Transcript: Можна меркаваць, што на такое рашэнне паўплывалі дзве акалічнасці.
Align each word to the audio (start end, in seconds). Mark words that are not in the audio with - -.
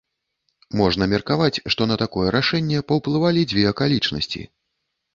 Можна 0.79 1.07
меркаваць, 1.11 1.61
што 1.75 1.89
на 1.91 1.95
такое 2.05 2.27
рашэнне 2.39 2.83
паўплывалі 2.91 3.49
дзве 3.55 3.71
акалічнасці. 3.77 4.41